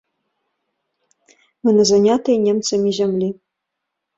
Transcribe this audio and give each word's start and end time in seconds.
Мы 1.63 1.69
на 1.81 1.87
занятай 1.91 2.35
немцамі 2.47 2.89
зямлі. 3.03 3.29